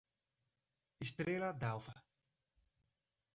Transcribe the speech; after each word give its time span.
Estrela 1.05 1.51
Dalva 1.53 1.93